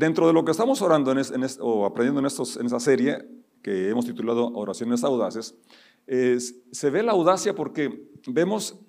[0.00, 1.12] dentro de lo que estamos orando
[1.60, 3.18] o aprendiendo en, estos, en esta serie
[3.62, 5.54] que hemos titulado Oraciones Audaces,
[6.06, 8.80] se ve la audacia porque vemos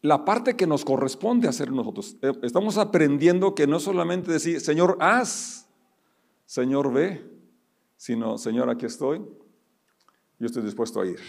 [0.00, 2.16] la parte que nos corresponde hacer nosotros.
[2.22, 5.68] Eh, estamos aprendiendo que no solamente decir, Señor, haz,
[6.44, 7.24] Señor, ve,
[7.96, 9.18] sino, Señor, aquí estoy,
[10.40, 11.20] yo estoy dispuesto a ir,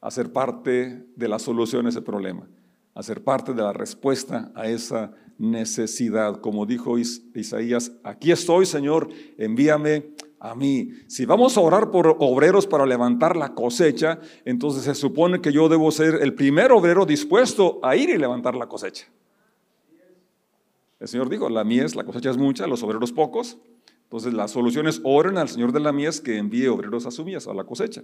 [0.00, 2.48] a ser parte de la solución a ese problema,
[2.94, 6.40] a ser parte de la respuesta a esa necesidad.
[6.40, 10.90] Como dijo Isaías, aquí estoy, Señor, envíame a mí.
[11.06, 15.68] Si vamos a orar por obreros para levantar la cosecha, entonces se supone que yo
[15.68, 19.06] debo ser el primer obrero dispuesto a ir y levantar la cosecha.
[21.00, 23.58] El Señor dijo, la mies, la cosecha es mucha, los obreros pocos.
[24.04, 27.24] Entonces la solución es oren al Señor de la mies que envíe obreros a su
[27.24, 28.02] mies, a la cosecha.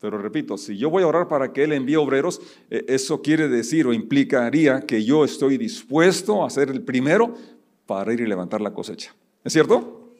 [0.00, 2.40] Pero repito, si yo voy a orar para que Él envíe obreros,
[2.70, 7.34] eh, eso quiere decir o implicaría que yo estoy dispuesto a ser el primero
[7.84, 9.14] para ir y levantar la cosecha.
[9.44, 10.16] ¿Es cierto?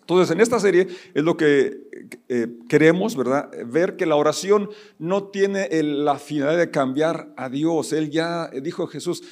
[0.00, 3.50] Entonces, en esta serie es lo que eh, queremos, ¿verdad?
[3.66, 7.92] Ver que la oración no tiene la finalidad de cambiar a Dios.
[7.92, 9.22] Él ya, eh, dijo Jesús,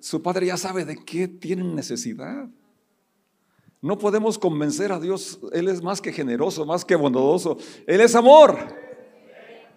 [0.00, 2.48] su Padre ya sabe de qué tienen necesidad.
[3.86, 7.56] No podemos convencer a Dios, Él es más que generoso, más que bondadoso.
[7.86, 8.58] Él es amor.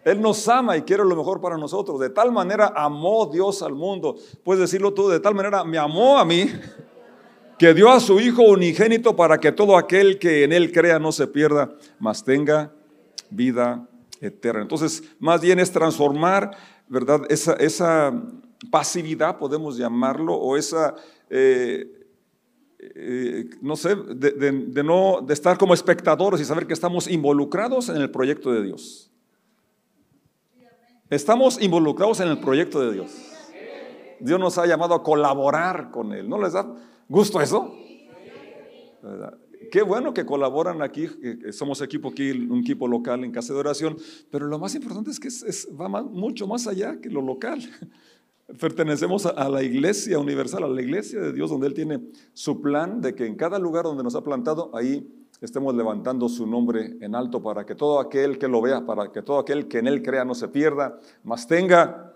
[0.03, 1.99] Él nos ama y quiere lo mejor para nosotros.
[1.99, 4.15] De tal manera amó Dios al mundo.
[4.43, 6.49] Puedes decirlo tú, de tal manera me amó a mí
[7.59, 11.11] que dio a su Hijo unigénito para que todo aquel que en Él crea no
[11.11, 12.73] se pierda, mas tenga
[13.29, 13.87] vida
[14.21, 14.63] eterna.
[14.63, 17.21] Entonces, más bien es transformar, ¿verdad?
[17.29, 18.11] Esa,
[18.71, 20.95] pasividad, podemos llamarlo, o esa,
[21.29, 21.98] eh,
[22.81, 27.97] eh, no sé, de, no, de estar como espectadores y saber que estamos involucrados en
[27.97, 29.11] el proyecto de Dios.
[31.09, 33.11] Estamos involucrados en el proyecto de Dios.
[34.21, 36.29] Dios nos ha llamado a colaborar con Él.
[36.29, 36.73] ¿No les da?
[37.09, 37.73] ¿Gusto eso?
[39.71, 41.07] Qué bueno que colaboran aquí,
[41.51, 43.97] somos equipo aquí, un equipo local en casa de oración,
[44.31, 45.29] pero lo más importante es que
[45.73, 47.59] va mucho más allá que lo local.
[48.57, 51.99] Pertenecemos a, la iglesia universal, a la iglesia de Dios, donde Él tiene
[52.33, 55.07] su plan de que en cada lugar donde nos ha plantado, ahí
[55.41, 59.21] estemos levantando su nombre en alto para que todo aquel que lo vea, para que
[59.21, 62.15] todo aquel que en Él crea no se pierda, mas tenga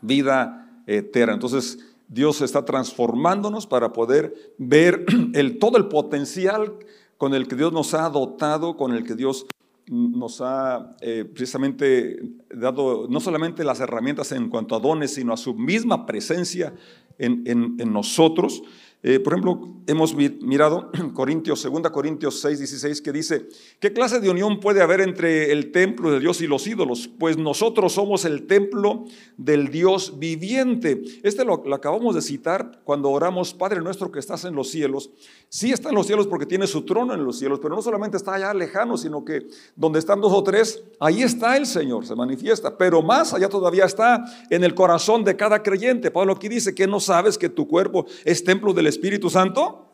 [0.00, 1.34] vida eterna.
[1.34, 6.74] Entonces, Dios está transformándonos para poder ver el, todo el potencial
[7.16, 9.46] con el que Dios nos ha dotado, con el que Dios
[9.90, 15.36] nos ha eh, precisamente dado no solamente las herramientas en cuanto a dones, sino a
[15.36, 16.72] su misma presencia
[17.18, 18.62] en, en nosotros.
[19.02, 24.28] Eh, por ejemplo, hemos mirado Corintios, 2 Corintios 6, 16, que dice, ¿qué clase de
[24.28, 27.08] unión puede haber entre el templo de Dios y los ídolos?
[27.18, 29.04] Pues nosotros somos el templo
[29.38, 31.02] del Dios viviente.
[31.22, 35.10] Este lo, acabamos de citar cuando oramos, Padre nuestro que estás en los cielos.
[35.48, 38.18] Sí está en los cielos porque tiene su trono en los cielos, pero no solamente
[38.18, 39.46] está allá lejano, sino que
[39.76, 42.76] donde están dos o tres, ahí está el Señor, se manifiesta.
[42.76, 46.10] Pero más allá todavía está en el corazón de cada creyente.
[46.10, 49.90] Pablo aquí dice que no sabes que tu cuerpo es templo del Espíritu Santo?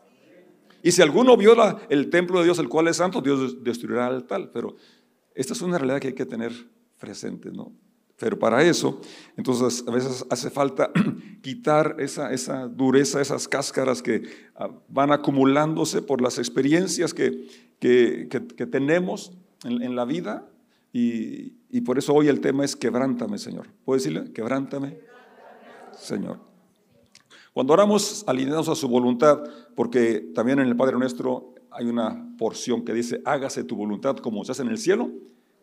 [0.83, 4.25] Y si alguno viola el templo de Dios, el cual es santo, Dios destruirá al
[4.25, 4.51] tal.
[4.51, 4.75] Pero
[5.33, 6.51] esta es una realidad que hay que tener
[6.99, 7.73] presente, ¿no?
[8.19, 8.99] Pero para eso,
[9.35, 10.91] entonces a veces hace falta
[11.43, 14.23] quitar esa, esa dureza, esas cáscaras que
[14.55, 17.47] ah, van acumulándose por las experiencias que,
[17.79, 20.49] que, que, tenemos en, la vida.
[20.91, 23.67] Y, y por eso hoy el tema es quebrántame, Señor.
[23.85, 24.31] ¿Puedo decirle?
[24.31, 24.97] Quebrántame,
[25.95, 26.46] Señor.
[27.57, 29.39] Cuando oramos alineados a su voluntad,
[29.73, 34.45] porque también en el Padre Nuestro hay una porción que dice, hágase tu voluntad como
[34.45, 35.09] se hace en el cielo,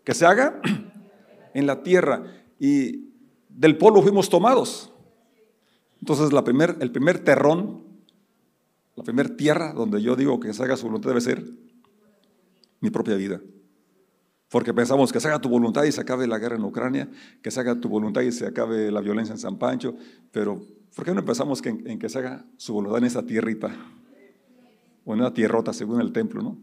[0.03, 0.61] que se haga
[1.55, 2.25] en la tierra.
[2.59, 3.11] Y
[3.49, 4.93] del polvo fuimos tomados.
[6.01, 7.85] Entonces la primer, el primer terrón,
[8.97, 11.45] la primera tierra donde yo digo que se haga su voluntad debe ser
[12.81, 13.41] mi propia vida.
[14.49, 17.09] Porque pensamos que se haga tu voluntad y se acabe la guerra en Ucrania,
[17.41, 19.95] que se haga tu voluntad y se acabe la violencia en San Pancho,
[20.33, 20.61] pero
[20.95, 23.75] ¿Por qué no empezamos en, que se haga su voluntad en esa tierrita?
[25.05, 26.57] O en una tierrota, según el templo, ¿no?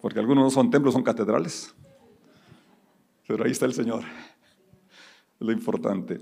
[0.00, 1.74] Porque algunos no son templos, son catedrales.
[3.26, 4.02] Pero ahí está el Señor.
[5.38, 6.20] Lo importante.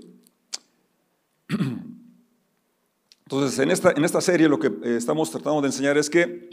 [3.25, 6.49] Entonces, en esta, en esta serie lo que eh, estamos tratando de enseñar es que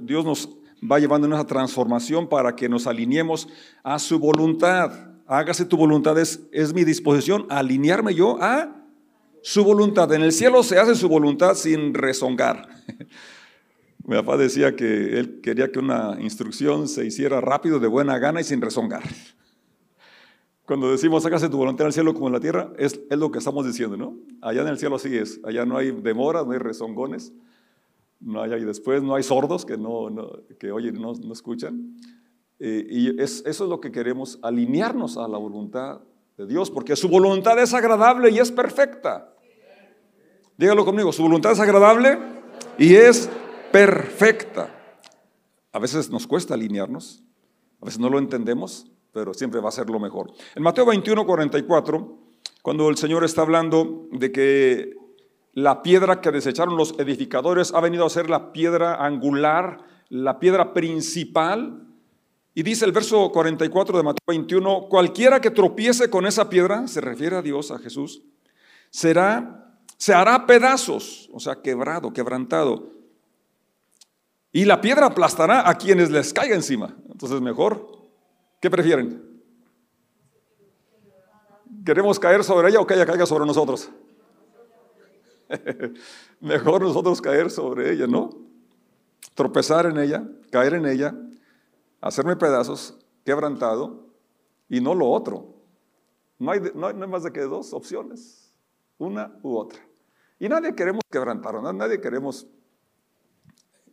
[0.00, 0.48] Dios nos
[0.82, 3.48] va llevando en una transformación para que nos alineemos
[3.84, 5.12] a su voluntad.
[5.26, 8.85] Hágase tu voluntad, es, es mi disposición, alinearme yo a
[9.46, 10.12] su voluntad.
[10.12, 12.68] En el cielo se hace su voluntad sin rezongar.
[14.04, 18.40] Mi papá decía que él quería que una instrucción se hiciera rápido, de buena gana
[18.40, 19.04] y sin rezongar.
[20.66, 23.30] Cuando decimos hágase tu voluntad en el cielo como en la tierra, es, es, lo
[23.30, 24.16] que estamos diciendo, ¿no?
[24.40, 25.38] Allá en el cielo así es.
[25.44, 27.32] Allá no hay demora, no hay rezongones.
[28.18, 30.10] no hay ahí después, no hay sordos que, no,
[30.58, 31.96] que oyen y no, escuchan.
[32.58, 36.00] Eh, y eso es lo que queremos, alinearnos a la voluntad
[36.36, 39.34] de Dios, porque su voluntad es agradable y es perfecta.
[40.56, 42.18] Dígalo conmigo, su voluntad es agradable
[42.78, 43.28] y es
[43.72, 44.70] perfecta.
[45.72, 47.22] A veces nos cuesta alinearnos,
[47.82, 50.32] a veces no lo entendemos, pero siempre va a ser lo mejor.
[50.54, 52.18] En Mateo 21, 44,
[52.62, 54.94] cuando el Señor está hablando de que
[55.52, 59.78] la piedra que desecharon los edificadores ha venido a ser la piedra angular,
[60.08, 61.82] la piedra principal.
[62.54, 67.00] Y dice el verso 44 de Mateo 21, cualquiera que tropiece con esa piedra, se
[67.00, 68.22] refiere a Dios, a Jesús,
[68.90, 69.65] será,
[69.96, 72.90] se hará pedazos, o sea, quebrado, quebrantado.
[74.52, 76.96] Y la piedra aplastará a quienes les caiga encima.
[77.10, 78.08] Entonces, mejor,
[78.60, 79.42] ¿qué prefieren?
[81.84, 83.90] ¿Queremos caer sobre ella o que ella caiga sobre nosotros?
[86.40, 88.30] Mejor nosotros caer sobre ella, ¿no?
[89.34, 91.14] Tropezar en ella, caer en ella,
[92.00, 94.06] hacerme pedazos, quebrantado,
[94.68, 95.54] y no lo otro.
[96.38, 98.45] No hay, no hay, más de que dos opciones,
[98.98, 99.80] una u otra.
[100.38, 102.46] Y nadie queremos quebrantarnos, nadie queremos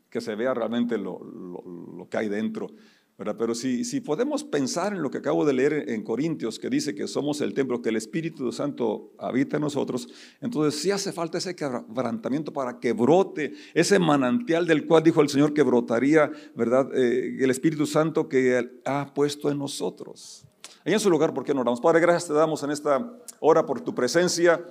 [0.09, 2.67] que se vea realmente lo, lo que hay dentro.
[3.15, 6.95] Pero si, si podemos pensar en lo que acabo de leer en Corintios, que dice
[6.95, 10.07] que somos el templo, que el Espíritu Santo habita en nosotros,
[10.41, 15.29] entonces sí hace falta ese quebrantamiento para que brote ese manantial del cual dijo el
[15.29, 16.89] Señor que brotaría, ¿verdad?
[16.95, 20.45] Eh, el Espíritu Santo que ha puesto en nosotros.
[20.83, 21.79] Ahí en su lugar, ¿por qué no oramos?
[21.79, 24.65] Padre, gracias te damos en esta hora por tu presencia.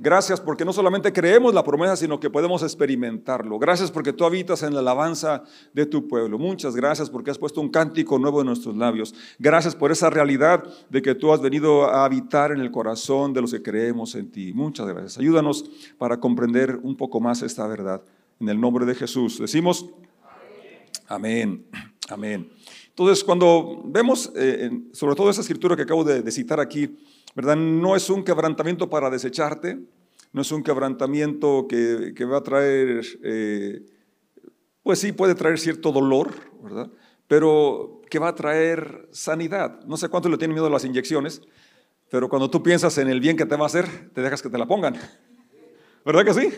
[0.00, 3.58] Gracias porque no solamente creemos la promesa, sino que podemos experimentarlo.
[3.58, 5.42] Gracias porque tú habitas en la alabanza
[5.74, 6.38] de tu pueblo.
[6.38, 9.12] Muchas gracias porque has puesto un cántico nuevo en nuestros labios.
[9.40, 13.40] Gracias por esa realidad de que tú has venido a habitar en el corazón de
[13.40, 14.52] los que creemos en ti.
[14.52, 15.18] Muchas gracias.
[15.18, 15.68] Ayúdanos
[15.98, 18.00] para comprender un poco más esta verdad.
[18.38, 19.40] En el nombre de Jesús.
[19.40, 19.84] Decimos,
[21.08, 21.66] amén,
[22.08, 22.48] amén.
[22.90, 26.96] Entonces, cuando vemos eh, sobre todo esa escritura que acabo de citar aquí,
[27.34, 27.56] ¿verdad?
[27.56, 29.78] No es un quebrantamiento para desecharte,
[30.32, 33.82] no es un quebrantamiento que, va a traer, eh,
[34.82, 36.90] pues sí, puede traer cierto dolor, ¿verdad?
[37.26, 39.84] Pero que va a traer sanidad.
[39.84, 41.42] No sé cuánto le tienen miedo a las inyecciones,
[42.10, 44.48] pero cuando tú piensas en el bien que te va a hacer, te dejas que
[44.48, 44.96] te la pongan.
[46.04, 46.48] ¿Verdad que sí?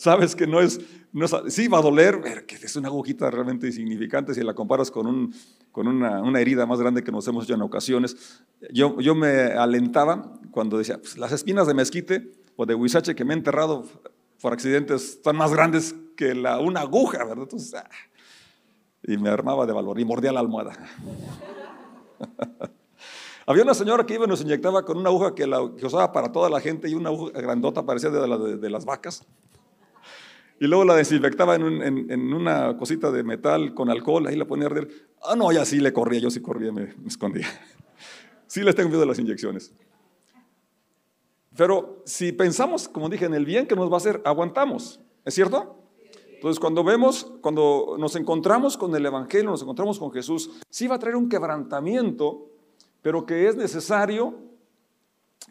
[0.00, 0.80] Sabes que no es,
[1.12, 5.06] no sí va a doler, que es una agujita realmente insignificante si la comparas con,
[5.06, 5.34] un,
[5.72, 8.40] con una, una, herida más grande que nos hemos hecho en ocasiones.
[8.72, 13.26] Yo, yo me alentaba cuando decía, pues, las espinas de mezquite o de huizache que
[13.26, 13.84] me he enterrado
[14.40, 17.42] por accidentes están más grandes que la, una aguja, ¿verdad?
[17.42, 17.86] Entonces, ah,
[19.02, 20.78] y me armaba de valor y mordía la almohada.
[23.46, 26.32] Había una señora que iba y nos inyectaba con una aguja que, la, usaba para
[26.32, 29.26] toda la gente y una aguja grandota parecía de las vacas.
[30.62, 34.70] Y luego la desinfectaba en, una cosita de metal con alcohol, ahí la ponía a
[34.70, 34.88] arder.
[35.22, 37.48] Ah, no, ya sí le corría, yo sí corría, me, escondía.
[38.46, 39.72] Sí les tengo miedo de las inyecciones.
[41.56, 45.00] Pero si pensamos, como dije, en el bien que nos va a hacer, aguantamos.
[45.24, 45.84] ¿Es cierto?
[46.34, 50.96] Entonces, cuando vemos, cuando nos encontramos con el Evangelio, nos encontramos con Jesús, sí va
[50.96, 52.48] a traer un quebrantamiento,
[53.02, 54.49] pero que es necesario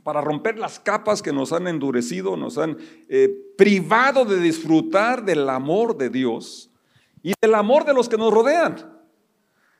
[0.03, 5.49] para romper las capas que nos han endurecido, nos han eh, privado de disfrutar del
[5.49, 6.69] amor de Dios
[7.21, 8.99] y del amor de los que nos rodean.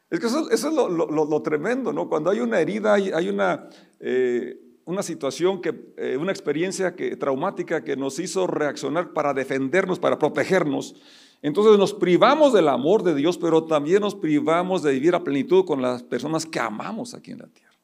[0.09, 2.09] Es que eso, es lo, tremendo, ¿no?
[2.09, 7.83] Cuando hay una herida, hay, una, eh, una situación, que, eh, una experiencia que, traumática
[7.83, 10.95] que nos hizo reaccionar para defendernos, para protegernos.
[11.41, 15.63] Entonces nos privamos del amor de Dios, pero también nos privamos de vivir a plenitud
[15.63, 17.77] con las personas que amamos aquí en la tierra.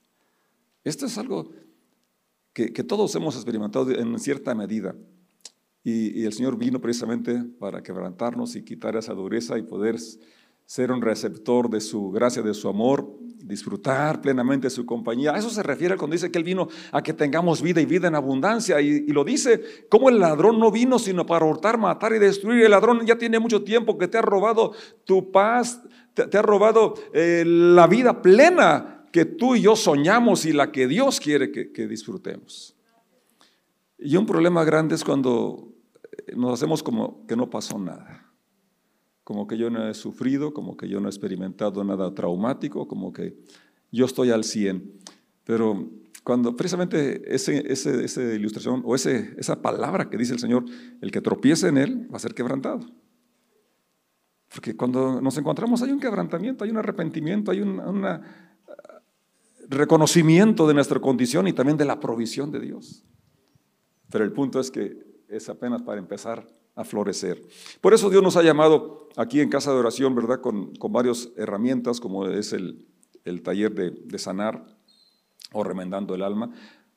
[0.84, 1.51] Esto es algo
[2.56, 4.96] que, todos hemos experimentado en cierta medida.
[5.84, 9.98] Y, el Señor vino precisamente para quebrantarnos y quitar esa dureza y poder
[10.66, 15.34] ser un receptor de su gracia, de su amor, disfrutar plenamente su compañía.
[15.34, 18.08] A eso se refiere cuando dice que Él vino a que tengamos vida y vida
[18.08, 18.80] en abundancia.
[18.80, 22.64] Y, lo dice como el ladrón no vino sino para hurtar, matar y destruir.
[22.64, 24.72] El ladrón ya tiene mucho tiempo que te ha robado
[25.04, 25.84] tu paz,
[26.14, 30.89] te, ha robado eh, la vida plena que tú y yo soñamos y la que
[30.89, 32.75] Dios quiere que, disfrutemos.
[33.98, 35.72] Y un problema grande es cuando
[36.27, 38.29] eh, nos hacemos como que no pasó nada,
[39.24, 43.13] como que yo no he sufrido, como que yo no he experimentado nada traumático, como
[43.13, 43.38] que
[43.89, 45.00] yo estoy al 100.
[45.45, 45.89] Pero
[46.25, 50.65] cuando precisamente ese, esa ilustración o ese, esa palabra que dice el Señor,
[51.00, 52.81] el que tropiece en él va a ser quebrantado.
[54.50, 58.45] Porque cuando nos encontramos hay un quebrantamiento, hay un arrepentimiento, hay una
[59.69, 63.03] reconocimiento de nuestra condición y también de la provisión de Dios.
[64.12, 67.41] Pero el punto es que es apenas para empezar a florecer.
[67.81, 70.41] Por eso Dios nos ha llamado aquí en casa de oración, ¿verdad?
[70.41, 72.86] Con, con varias herramientas, como es el,
[73.24, 74.65] el taller de, de, sanar
[75.53, 76.51] o remendando el alma,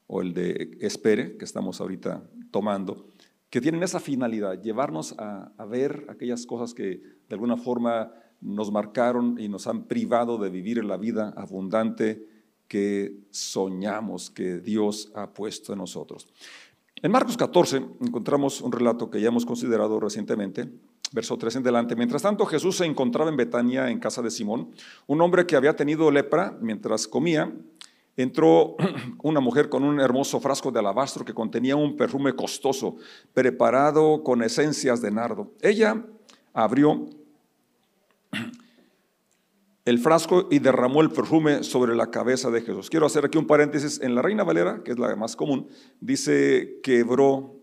[0.06, 3.06] o el de espere, que estamos ahorita tomando,
[3.50, 8.72] que tienen esa finalidad, llevarnos a, a ver aquellas cosas que de alguna forma nos
[8.72, 12.26] marcaron y nos han privado de vivir la vida abundante
[12.68, 16.28] que soñamos que Dios ha puesto en nosotros.
[17.02, 20.68] En Marcos 14 encontramos un relato que ya hemos considerado recientemente,
[21.12, 21.96] verso 3 en delante.
[21.96, 24.70] Mientras tanto, Jesús se encontraba en Betania, en casa de Simón.
[25.06, 27.52] Un hombre que había tenido lepra mientras comía,
[28.16, 28.76] entró
[29.22, 32.96] una mujer con un hermoso frasco de alabastro que contenía un perfume costoso,
[33.32, 35.52] preparado con esencias de nardo.
[35.62, 36.04] Ella
[36.52, 37.08] abrió
[39.88, 42.90] el frasco y derramó el perfume sobre la cabeza de Jesús.
[42.90, 43.98] Quiero hacer aquí un paréntesis.
[44.02, 45.66] En la Reina Valera, que es la más común,
[45.98, 47.58] dice quebró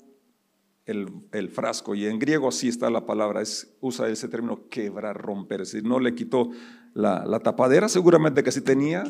[0.86, 1.94] el, frasco.
[1.94, 5.62] Y en griego así está la palabra, es, usa ese término quebrar, romper.
[5.62, 6.50] Es decir, no le quitó
[6.96, 9.04] la, la tapadera, seguramente que sí tenía,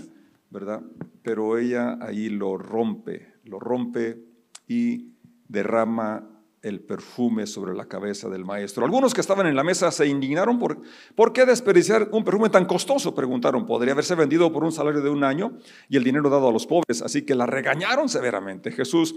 [0.49, 0.81] ¿verdad?
[1.21, 4.25] Pero ella ahí lo rompe, lo rompe
[4.67, 5.13] y
[5.47, 6.34] derrama
[6.65, 8.85] el perfume sobre la cabeza del maestro.
[8.85, 10.81] Algunos que estaban en la mesa se indignaron por,
[11.13, 13.13] ¿por qué desperdiciar un perfume tan costoso?
[13.13, 16.51] Preguntaron, podría haberse vendido por un salario de un año y el dinero dado a
[16.51, 17.03] los pobres.
[17.03, 18.71] Así que la regañaron severamente.
[18.71, 19.13] Jesús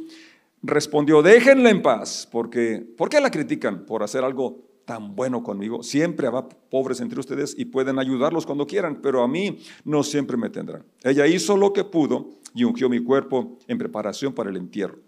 [0.63, 3.87] respondió, déjenla en paz, porque ¿por qué la critican?
[3.87, 5.83] Por hacer algo tan bueno conmigo.
[5.83, 10.37] Siempre habrá pobres entre ustedes y pueden ayudarlos cuando quieran, pero a mí no siempre
[10.37, 10.85] me tendrán.
[11.03, 15.08] Ella hizo lo que pudo y ungió mi cuerpo en preparación para el entierro.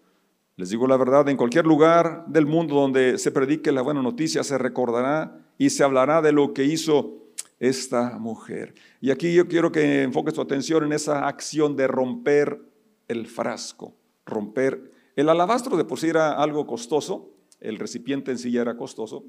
[0.60, 4.44] Les digo la verdad, en cualquier lugar del mundo donde se predique la buena noticia,
[4.44, 8.74] se recordará y se hablará de lo que hizo esta mujer.
[9.00, 12.60] Y aquí yo quiero que enfoques tu atención en esa acción de romper
[13.08, 18.50] el frasco, romper el alabastro de por sí era algo costoso, el recipiente en sí
[18.50, 19.24] ya era costoso,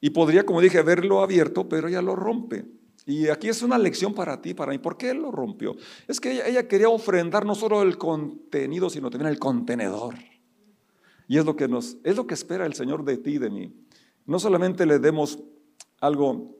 [0.00, 2.64] y podría, como dije, verlo abierto, pero ella lo rompe.
[3.06, 4.78] Y aquí es una lección para ti, para mí.
[4.78, 5.76] ¿Por qué lo rompió?
[6.08, 10.16] Es que ella, ella quería ofrendar no solo el contenido, sino también el contenedor.
[11.30, 13.50] Y es lo que nos es lo que espera el Señor de ti y de
[13.50, 13.72] mí.
[14.26, 15.38] No solamente le demos
[16.00, 16.56] algo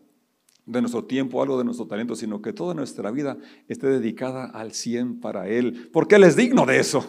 [0.64, 3.36] de nuestro tiempo, algo de nuestro talento, sino que toda nuestra vida
[3.66, 7.04] esté dedicada al 100 para Él, porque Él es digno de eso.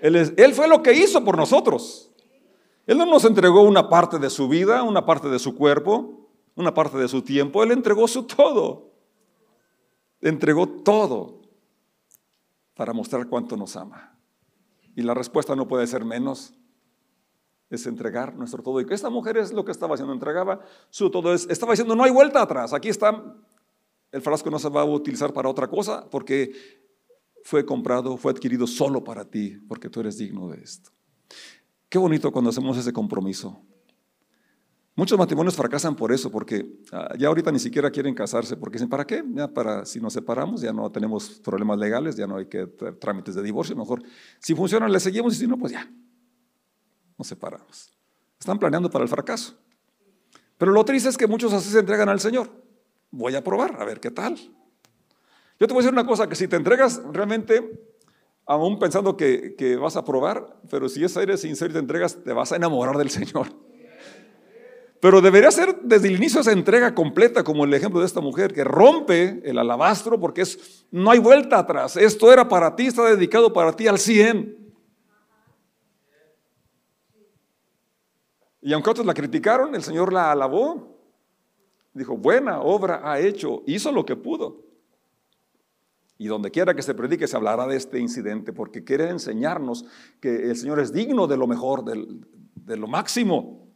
[0.00, 2.10] Él, él fue lo que hizo por nosotros.
[2.86, 6.72] Él no nos entregó una parte de su vida, una parte de su cuerpo, una
[6.72, 7.62] parte de su tiempo.
[7.62, 8.94] Él entregó su todo.
[10.22, 11.42] Entregó todo
[12.74, 14.18] para mostrar cuánto nos ama.
[14.96, 16.54] Y la respuesta no puede ser menos
[17.76, 18.80] es entregar nuestro todo.
[18.80, 20.60] Y que esta mujer es lo que estaba haciendo, entregaba
[20.90, 21.32] su todo.
[21.32, 23.22] Es, estaba diciendo, no hay vuelta atrás, aquí está,
[24.10, 26.52] el frasco no se va a utilizar para otra cosa porque
[27.44, 30.90] fue comprado, fue adquirido solo para ti, porque tú eres digno de esto.
[31.88, 33.60] Qué bonito cuando hacemos ese compromiso.
[34.94, 38.90] Muchos matrimonios fracasan por eso, porque ah, ya ahorita ni siquiera quieren casarse, porque dicen,
[38.90, 39.24] ¿para qué?
[39.32, 43.34] Ya para, si nos separamos ya no tenemos problemas legales, ya no hay que trámites
[43.34, 44.02] de divorcio, mejor
[44.38, 45.90] si funciona le seguimos y si no, pues ya,
[47.22, 47.92] nos separamos.
[48.40, 49.54] Están planeando para el fracaso.
[50.58, 52.50] Pero lo triste es que muchos así se entregan al Señor.
[53.12, 54.34] Voy a probar, a ver qué tal.
[55.60, 57.86] Yo te voy a decir una cosa, que si te entregas realmente,
[58.44, 62.18] aún pensando que, que vas a probar, pero si es aire sincero y te entregas,
[62.24, 63.46] te vas a enamorar del Señor.
[64.98, 68.52] Pero debería ser desde el inicio esa entrega completa, como el ejemplo de esta mujer
[68.52, 71.96] que rompe el alabastro porque es, no hay vuelta atrás.
[71.96, 74.61] Esto era para ti, está dedicado para ti al 100.
[78.62, 80.96] Y aunque otros la criticaron, el Señor la alabó.
[81.92, 84.62] Dijo, buena obra ha hecho, hizo lo que pudo.
[86.16, 89.84] Y donde quiera que se predique se hablará de este incidente, porque quiere enseñarnos
[90.20, 93.66] que el Señor es digno de lo mejor, de lo máximo,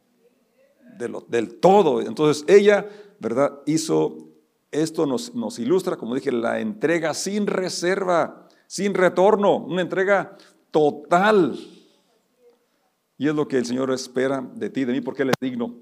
[0.97, 2.01] de lo, del todo.
[2.01, 2.89] Entonces ella,
[3.19, 3.61] ¿verdad?
[3.67, 4.29] Hizo,
[4.71, 10.39] esto nos, nos ilustra, como dije, la entrega sin reserva, sin retorno, una entrega
[10.71, 11.59] total
[13.19, 15.75] y es lo que el Señor espera de ti, de mí, porque Él es digno,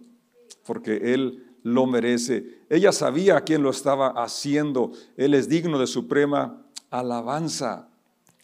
[0.66, 2.60] porque Él lo merece.
[2.68, 4.92] Ella sabía a quién lo estaba haciendo.
[5.16, 7.88] Él es digno de suprema alabanza.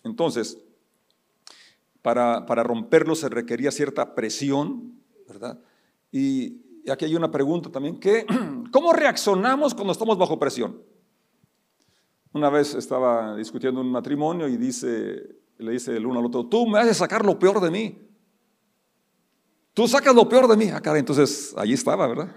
[0.02, 0.58] Entonces,
[2.02, 4.94] para, para romperlo se requería cierta presión,
[5.28, 5.58] ¿verdad?
[6.10, 8.26] Y, aquí hay una pregunta también, ¿qué,
[8.72, 10.82] ¿cómo reaccionamos cuando estamos bajo presión?
[12.32, 16.66] Una vez estaba discutiendo un matrimonio y dice, le dice el uno al otro, tú
[16.66, 18.09] me haces sacar lo peor de mí.
[19.74, 20.68] Tú sacas lo peor de mí.
[20.70, 22.34] Ah, cara, entonces allí estaba, ¿verdad?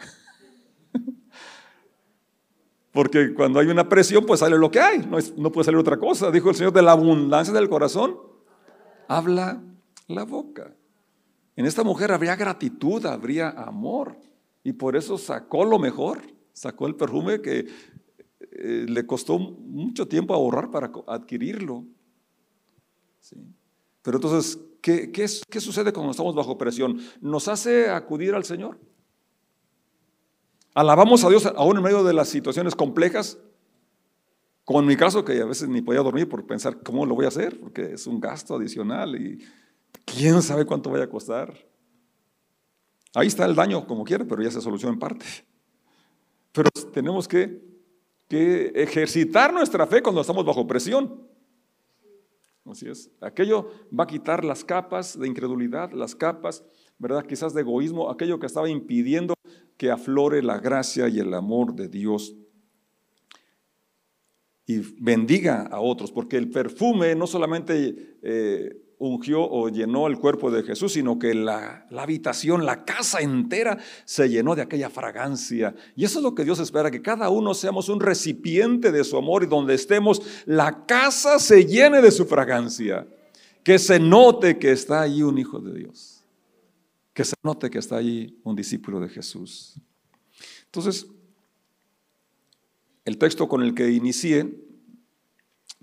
[2.91, 5.97] Porque cuando hay una presión, pues sale lo que hay, no, no, puede salir otra
[5.97, 6.29] cosa.
[6.29, 8.17] Dijo el Señor, de la abundancia del corazón,
[9.07, 9.63] habla
[10.07, 10.75] la boca.
[11.55, 14.17] En esta mujer habría gratitud, habría amor.
[14.63, 16.21] Y por eso sacó lo mejor,
[16.53, 17.67] sacó el perfume que
[18.51, 21.85] eh, le costó mucho tiempo ahorrar para adquirirlo.
[24.03, 26.99] Pero entonces, ¿qué, qué, ¿qué sucede cuando estamos bajo presión?
[27.21, 28.77] ¿Nos hace acudir al Señor?
[30.75, 33.39] ¿Alabamos a Dios aún en medio de las situaciones complejas?
[34.65, 37.25] Como en mi caso, que a veces ni podía dormir por pensar cómo lo voy
[37.25, 39.39] a hacer, porque es un gasto adicional y
[40.05, 41.53] quién sabe cuánto vaya a costar.
[43.15, 45.25] Ahí está el daño como quiera, pero ya se soluciona en parte.
[46.51, 47.61] Pero tenemos que,
[48.27, 51.32] que ejercitar nuestra fe cuando estamos bajo presión.
[52.65, 53.11] Así es.
[53.19, 56.63] Aquello va a quitar las capas de incredulidad, las capas,
[56.97, 57.25] ¿verdad?
[57.25, 59.33] Quizás de egoísmo, aquello que estaba impidiendo
[59.77, 62.35] que aflore la gracia y el amor de Dios
[64.65, 70.49] y bendiga a otros, porque el perfume no solamente eh, ungió o llenó el cuerpo
[70.49, 75.75] de Jesús, sino que la, la, habitación, la casa entera se llenó de aquella fragancia.
[75.95, 79.17] Y eso es lo que Dios espera, que cada uno seamos un recipiente de su
[79.17, 83.05] amor y donde estemos, la casa se llene de su fragancia.
[83.63, 86.23] Que se note que está ahí un hijo de Dios.
[87.13, 89.75] Que se note que está ahí un discípulo de Jesús.
[90.65, 91.07] Entonces,
[93.05, 94.49] el texto con el que inicié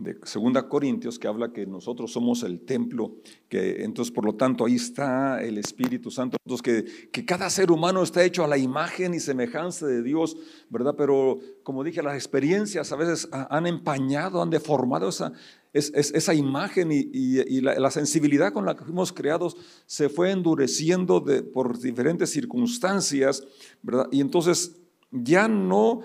[0.00, 3.16] de 2 Corintios que habla que nosotros somos el templo,
[3.49, 7.71] que entonces por lo tanto ahí está el Espíritu Santo, entonces que, que cada ser
[7.71, 10.37] humano está hecho a la imagen y semejanza de Dios,
[10.71, 10.95] ¿verdad?
[10.97, 15.33] Pero como dije, las experiencias a veces han empañado, han deformado esa,
[15.73, 21.78] esa imagen y, la, sensibilidad con la que fuimos creados se fue endureciendo de, por
[21.78, 23.45] diferentes circunstancias,
[23.83, 24.09] ¿verdad?
[24.11, 24.76] Y entonces
[25.11, 26.00] ya no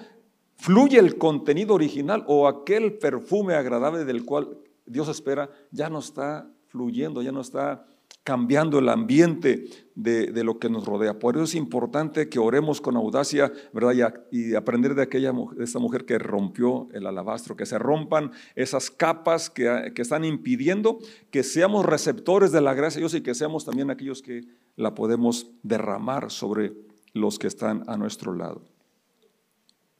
[0.55, 6.49] fluye el contenido original o aquel perfume agradable del cual Dios espera, ya no está
[6.67, 7.85] fluyendo, ya no está
[8.25, 11.19] cambiando el ambiente de, lo que nos rodea.
[11.19, 14.23] Por eso es importante que oremos con audacia, ¿verdad?
[14.31, 18.89] Y, aprender de aquella de esta mujer que rompió el alabastro, que se rompan esas
[18.89, 20.97] capas que, que, están impidiendo
[21.29, 24.41] que seamos receptores de la gracia de Dios y que seamos también aquellos que
[24.75, 26.73] la podemos derramar sobre
[27.13, 28.74] los que están a nuestro lado.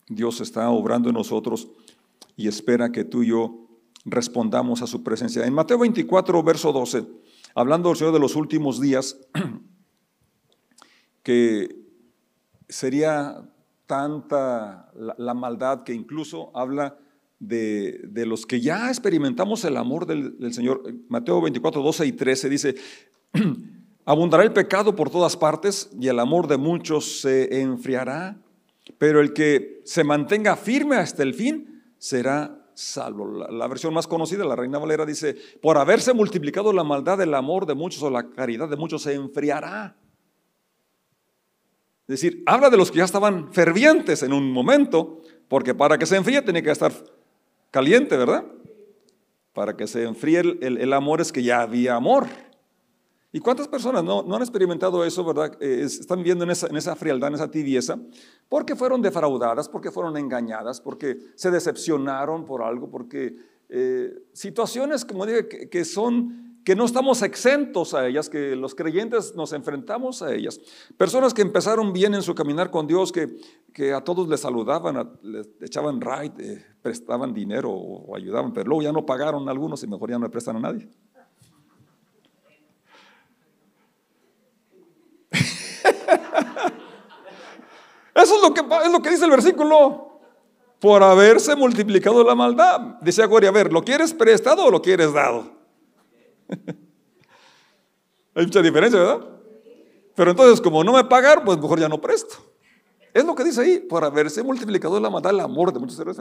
[0.07, 1.69] Dios está obrando en nosotros
[2.35, 3.65] y espera que tú y yo
[4.05, 5.45] respondamos a su presencia.
[5.45, 7.07] En Mateo 24, verso 12,
[7.55, 9.19] hablando del Señor de los últimos días,
[11.23, 11.75] que
[12.69, 13.49] sería
[13.87, 16.97] tanta la, maldad que incluso habla
[17.39, 20.83] de, los que ya experimentamos el amor del, del, Señor.
[21.09, 22.75] Mateo 24, 12 y 13 dice,
[24.05, 28.39] abundará el pecado por todas partes y el amor de muchos se enfriará
[28.98, 33.48] pero el que se mantenga firme hasta el fin será salvo.
[33.50, 37.65] La, versión más conocida, la Reina Valera, dice, por haberse multiplicado la maldad, el amor
[37.65, 39.95] de muchos o la caridad de muchos se enfriará.
[42.08, 46.06] Es decir, habla de los que ya estaban fervientes en un momento, porque para que
[46.06, 46.91] se enfríe tiene que estar
[47.71, 48.45] caliente, ¿verdad?
[49.54, 52.28] Para que se enfríe el amor es que ya había amor.
[53.36, 55.58] ¿Y cuántas personas no, han experimentado eso, verdad?
[55.60, 58.00] Eh, están viviendo en esa, en esa frialdad, en esa tibieza,
[58.48, 63.36] porque fueron defraudadas, porque fueron engañadas, porque se decepcionaron por algo, porque
[63.67, 69.36] eh, situaciones, como dije, que, son, que no estamos exentos a ellas, que los creyentes
[69.36, 70.62] nos enfrentamos a ellas.
[70.95, 73.36] Personas que empezaron bien en su caminar con Dios, que,
[73.74, 78.69] que a todos les saludaban, les echaban right, eh, prestaban dinero o, o ayudaban, pero
[78.69, 80.88] luego ya no pagaron algunos y mejor ya no le prestan a nadie.
[88.53, 90.19] Que, es lo que dice el versículo.
[90.79, 92.99] Por haberse multiplicado la maldad.
[93.01, 95.51] Dice Gloria, a ver, ¿lo quieres prestado o lo quieres dado?
[98.36, 99.25] Hay mucha diferencia, ¿verdad?
[100.15, 102.36] Pero entonces, como no me pagar, pues mejor ya no presto.
[103.13, 106.17] Es lo que dice ahí, por haberse multiplicado la maldad, el amor de muchos seres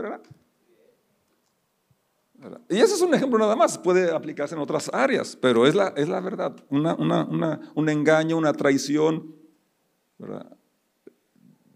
[2.68, 5.88] Y ese es un ejemplo nada más, puede aplicarse en otras áreas, pero es la,
[5.96, 6.94] es la verdad, una,
[7.74, 9.34] un engaño, una traición,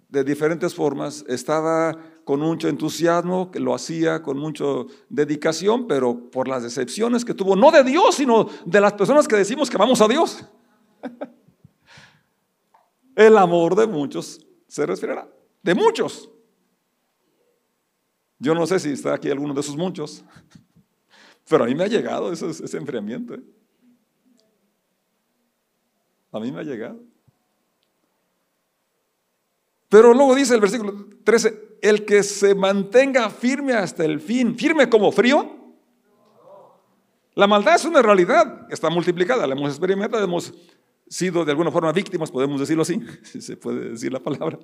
[0.08, 4.64] de diferentes formas, estaba con mucho entusiasmo, que lo hacía con mucha
[5.08, 9.36] dedicación, pero por las decepciones que tuvo, no de Dios, sino de las personas que
[9.36, 10.44] decimos que vamos a Dios.
[13.14, 15.28] El amor de muchos se respirará,
[15.62, 16.30] de muchos.
[18.38, 20.24] Yo no sé si está aquí alguno de esos muchos,
[21.48, 23.34] pero a mí me ha llegado ese, ese enfriamiento.
[23.34, 23.42] ¿eh?
[26.32, 27.00] A mí me ha llegado.
[29.88, 34.88] Pero luego dice el versículo 13, el que se mantenga firme hasta el fin, firme
[34.88, 35.56] como frío.
[37.34, 40.52] La maldad es una realidad, está multiplicada, la hemos experimentado, hemos
[41.08, 44.58] sido de alguna forma víctimas, podemos decirlo así, si se puede decir la palabra.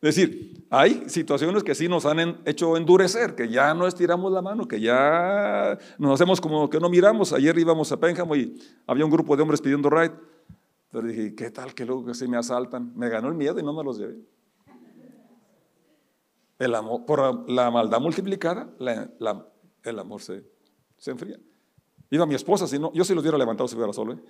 [0.00, 4.42] Es decir, hay situaciones que sí nos han hecho endurecer, que ya no estiramos la
[4.42, 7.32] mano, que ya nos hacemos como que no miramos.
[7.32, 10.12] Ayer íbamos a Pénjamo y había un grupo de hombres pidiendo ride.
[10.92, 12.92] Pero dije, ¿qué tal que luego que se me asaltan?
[12.94, 14.20] Me ganó el miedo y no me los llevé.
[16.58, 18.70] El amor, por la maldad multiplicada,
[19.82, 20.44] el amor se,
[20.98, 21.40] se enfría.
[22.10, 24.12] Iba mi esposa, si no, yo si lo hubiera levantado si fuera solo.
[24.12, 24.22] ¿eh?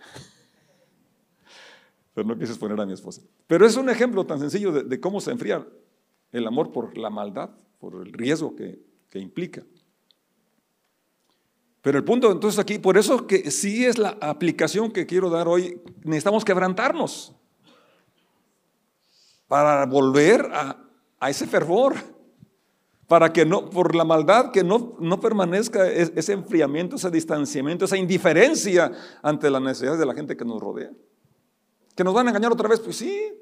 [2.15, 3.23] Pero no quise exponer a mi esposa.
[3.49, 5.67] Pero es un ejemplo tan sencillo de, cómo se enfría
[6.31, 9.65] el amor por la maldad, por el riesgo que, que implica.
[11.83, 15.49] Pero el punto entonces aquí, por eso que sí es la aplicación que quiero dar
[15.49, 17.35] hoy, necesitamos quebrantarnos
[19.49, 20.79] para volver a,
[21.29, 21.95] ese fervor,
[23.07, 27.97] para que no, por la maldad, que no, no permanezca ese enfriamiento, ese distanciamiento, esa
[27.97, 30.91] indiferencia ante las necesidades de la gente que nos rodea.
[31.95, 32.81] ¿Que nos van a engañar otra vez?
[32.81, 33.35] Pues sí.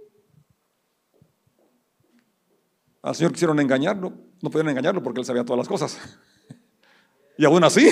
[3.03, 5.99] Al Señor quisieron engañarlo, no pudieron engañarlo porque Él sabía todas las cosas.
[7.39, 7.89] Y aún así,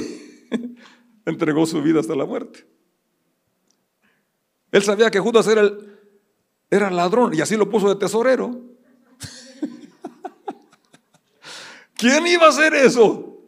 [1.27, 2.67] entregó su vida hasta la muerte.
[4.71, 5.99] Él sabía que Judas era el
[6.71, 8.51] era ladrón y así lo puso de tesorero.
[11.95, 13.39] ¿Quién iba a hacer eso?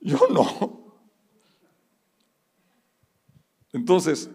[0.00, 0.94] Yo no.
[3.72, 4.30] Entonces,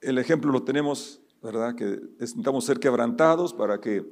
[0.00, 1.74] el ejemplo lo tenemos, ¿verdad?
[1.74, 4.02] Que necesitamos ser quebrantados para que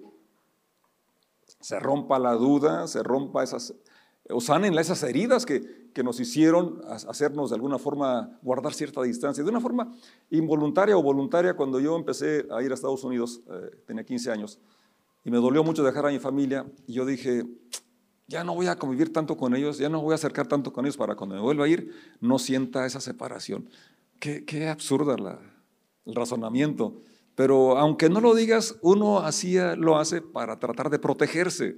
[1.60, 3.74] se rompa la duda, se rompa esas,
[4.30, 9.44] o sanen esas heridas que, que nos hicieron hacernos de alguna forma guardar cierta distancia.
[9.44, 9.94] De una forma
[10.30, 14.58] involuntaria o voluntaria, cuando yo empecé a ir a Estados Unidos, eh, tenía 15 años,
[15.24, 16.66] y me dolió mucho dejar a mi familia.
[16.86, 17.44] Y yo dije,
[18.26, 20.84] ya no voy a convivir tanto con ellos, ya no voy a acercar tanto con
[20.84, 23.68] ellos para cuando me vuelva a ir, no sienta esa separación.
[24.18, 25.38] Qué, qué absurda la,
[26.06, 27.02] el razonamiento.
[27.34, 31.76] Pero aunque no lo digas, uno hacía, lo hace para tratar de protegerse.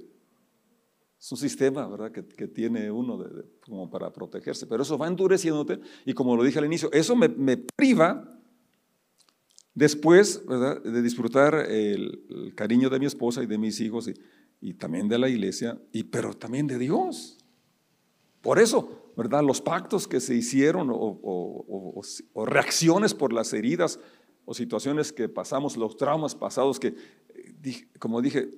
[1.27, 3.21] Es un sistema, ¿verdad?, que, que tiene uno
[3.59, 4.65] como para protegerse.
[4.65, 8.37] Pero eso va endureciéndote y como lo dije al inicio, eso me, me priva
[9.77, 10.81] Después, ¿verdad?
[10.81, 14.09] de disfrutar el, cariño de mi esposa y de mis hijos
[14.59, 17.37] y, también de la iglesia, y, pero también de Dios.
[18.41, 19.43] Por eso, ¿verdad?
[19.43, 22.01] Los pactos que se hicieron o,
[22.47, 23.99] reacciones por las heridas
[24.45, 26.95] o situaciones que pasamos, los traumas pasados que,
[27.29, 28.49] eh, como dije,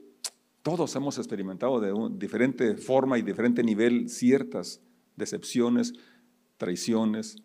[0.70, 4.80] todos hemos experimentado de diferente forma y diferente nivel ciertas
[5.16, 5.94] decepciones,
[6.58, 7.38] traiciones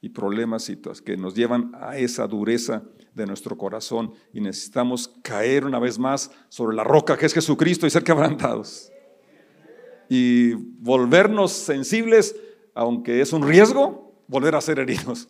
[0.00, 0.68] y problemas
[1.04, 2.82] que nos llevan a esa dureza
[3.14, 7.86] de nuestro corazón y necesitamos caer una vez más sobre la roca que es Jesucristo
[7.86, 8.90] y ser quebrantados.
[10.08, 12.34] Y volvernos sensibles,
[12.74, 15.28] aunque es un riesgo, volver a ser heridos.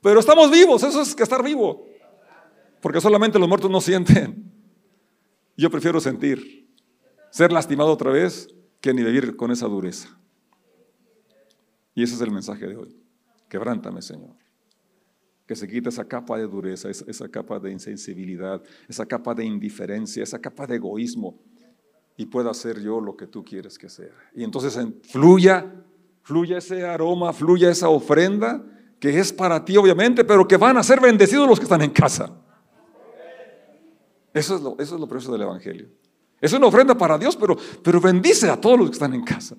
[0.00, 1.86] Pero estamos vivos, eso es que estar vivo.
[2.80, 4.50] Porque solamente los muertos no sienten.
[5.56, 6.61] Yo prefiero sentir,
[7.32, 8.48] ser lastimado otra vez,
[8.80, 10.16] que ni vivir con esa dureza.
[11.96, 12.96] Y ese es el mensaje de hoy.
[13.48, 14.36] Quebrántame, Señor
[15.46, 20.22] que se quite esa capa de dureza, esa, capa de insensibilidad, esa capa de indiferencia,
[20.22, 21.38] esa capa de egoísmo
[22.16, 24.14] y pueda hacer yo lo que tú quieres que sea.
[24.34, 24.78] Y entonces
[25.10, 25.70] fluya,
[26.22, 28.64] fluya ese aroma, fluya esa ofrenda
[28.98, 31.90] que es para ti obviamente, pero que van a ser bendecidos los que están en
[31.90, 32.34] casa.
[34.32, 35.88] Eso es lo, eso es lo precioso del Evangelio.
[36.42, 39.56] Es una ofrenda para Dios, pero, pero bendice a todos los que están en casa.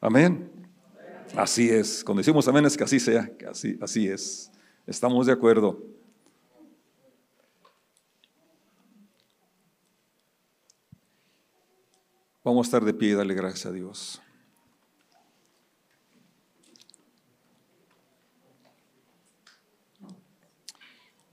[0.00, 0.48] Amén.
[1.34, 2.04] Así es.
[2.04, 4.52] Cuando decimos amén es que así sea, que así, así es.
[4.86, 5.84] Estamos de acuerdo.
[12.44, 14.22] Vamos a estar de pie y darle gracias a Dios.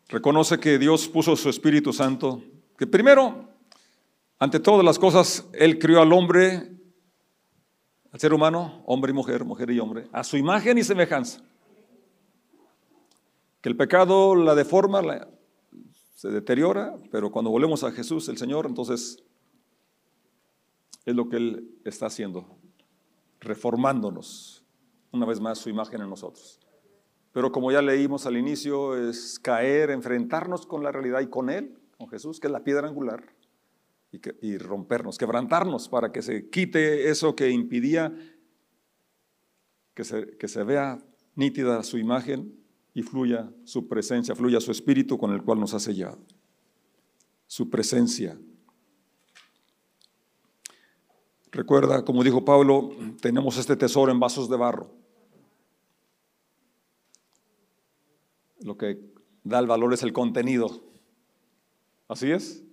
[0.09, 2.43] Reconoce que Dios puso su Espíritu Santo,
[2.77, 3.47] que primero,
[4.39, 6.79] ante todas las cosas, Él crió al hombre
[8.11, 11.41] al ser humano, hombre y mujer, mujer y hombre, a su imagen y semejanza.
[13.61, 15.01] Que el pecado la deforma,
[16.15, 19.23] se deteriora, pero cuando volvemos a Jesús, el Señor, entonces
[21.05, 22.57] es lo que Él está haciendo,
[23.39, 24.65] reformándonos
[25.11, 26.59] una vez más su imagen en nosotros.
[27.31, 31.77] Pero como ya leímos al inicio, es caer, enfrentarnos con la realidad y con Él,
[31.97, 33.23] con Jesús, que es la piedra angular
[34.41, 38.13] y, rompernos, quebrantarnos para que se quite eso que impidía
[39.93, 40.99] que se, que se vea
[41.35, 42.59] nítida su imagen
[42.93, 46.19] y fluya su presencia, fluya su espíritu con el cual nos ha sellado.
[47.45, 48.39] Su presencia.
[51.51, 54.91] Recuerda, como dijo Pablo, tenemos este tesoro en vasos de barro.
[58.61, 58.99] Lo que
[59.43, 60.83] da el valor es el contenido.
[62.07, 62.63] ¿Así es?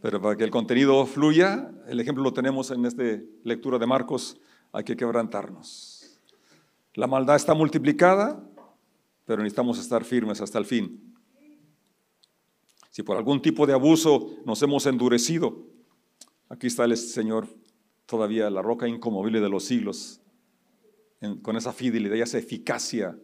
[0.00, 3.02] Pero para que el contenido fluya, el ejemplo lo tenemos en esta
[3.44, 4.40] lectura de Marcos,
[4.72, 6.20] hay que quebrantarnos.
[6.94, 8.42] La maldad está multiplicada,
[9.26, 11.14] pero necesitamos estar firmes hasta el fin.
[12.90, 15.66] Si por algún tipo de abuso nos hemos endurecido,
[16.48, 17.46] aquí está el Señor
[18.06, 20.20] todavía, la roca incomovible de los siglos,
[21.42, 23.16] con esa fidelidad y esa eficacia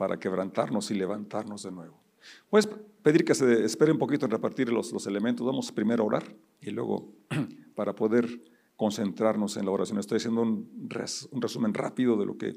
[0.00, 2.00] para quebrantarnos y levantarnos de nuevo.
[2.48, 2.66] Pues
[3.02, 5.46] pedir que se espere un poquito en repartir los, los elementos.
[5.46, 7.12] Vamos primero a orar y luego
[7.74, 8.26] para poder
[8.76, 9.98] concentrarnos en la oración.
[9.98, 12.56] Estoy haciendo un, resumen rápido de lo que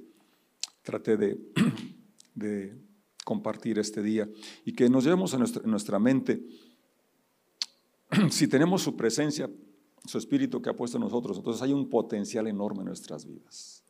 [0.84, 1.18] traté
[2.34, 2.78] de,
[3.26, 4.30] compartir este día
[4.64, 6.42] y que nos llevemos a nuestra, nuestra mente.
[8.30, 9.50] Si tenemos su presencia,
[10.06, 13.83] su espíritu que ha puesto en nosotros, entonces hay un potencial enorme en nuestras vidas.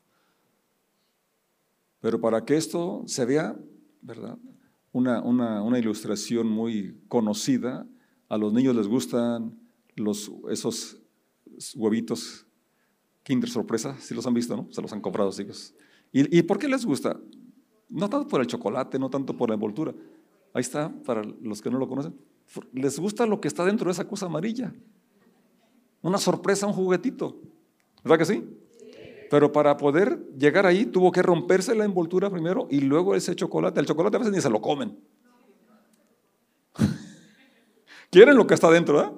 [2.03, 3.57] Pero para que esto se vea,
[4.01, 4.37] ¿verdad?
[4.91, 7.87] Una, ilustración muy conocida,
[8.27, 9.57] a los niños les gustan
[9.95, 10.97] los, esos
[11.73, 12.45] huevitos
[13.23, 14.67] Kinder Sorpresa, si los han visto, ¿no?
[14.69, 15.73] Se los han comprado, chicos.
[16.11, 17.17] ¿Y, ¿Y por qué les gusta?
[17.87, 19.93] No tanto por el chocolate, no tanto por la envoltura.
[20.53, 22.13] Ahí está, para los que no lo conocen.
[22.73, 24.75] Les gusta lo que está dentro de esa cosa amarilla.
[26.01, 27.39] Una sorpresa, un juguetito.
[28.03, 28.43] ¿Verdad que sí?
[29.29, 33.79] Pero para poder llegar ahí tuvo que romperse la envoltura primero y luego ese chocolate.
[33.79, 34.97] El chocolate a veces ni se lo comen.
[38.11, 39.11] Quieren lo que está dentro, ¿eh?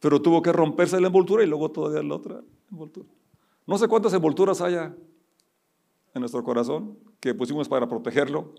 [0.00, 3.08] Pero tuvo que romperse la envoltura y luego todavía la otra envoltura.
[3.66, 4.94] No sé cuántas envolturas haya
[6.14, 8.54] en nuestro corazón que pusimos para protegerlo,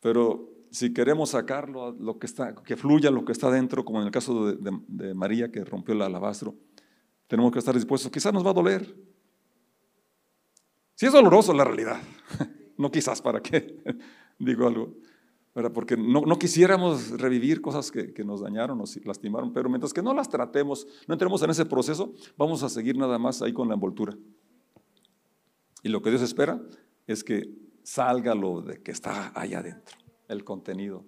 [0.00, 4.06] pero si queremos sacarlo, lo que, está, que fluya lo que está dentro, como en
[4.06, 6.54] el caso de, de María que rompió el alabastro,
[7.32, 8.12] tenemos que estar dispuestos.
[8.12, 8.94] Quizás nos va a doler.
[10.94, 11.98] Si es doloroso la realidad,
[12.76, 13.82] no quizás, ¿para qué?
[14.38, 14.92] Digo algo.
[15.72, 20.02] Porque no, no, quisiéramos revivir cosas que, que, nos dañaron, nos lastimaron, pero mientras que
[20.02, 23.66] no las tratemos, no entremos en ese proceso, vamos a seguir nada más ahí con
[23.66, 24.14] la envoltura.
[25.82, 26.60] Y lo que Dios espera
[27.06, 27.48] es que
[27.82, 29.96] salga lo de que está allá adentro,
[30.28, 31.06] el contenido.